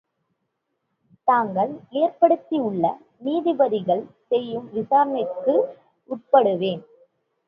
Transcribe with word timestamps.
தாங்கள் 1.27 1.73
ஏற்படுத்தியுள்ள 1.91 2.85
நீதிபதிகள் 3.17 4.01
செய்யும் 4.27 4.67
விசாரணைக்கு 4.71 5.55
உட்படுவேன். 6.09 6.81